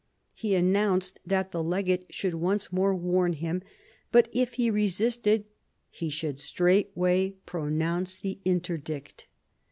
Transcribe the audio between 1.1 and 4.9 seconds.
that the legate should once more warn him, but if he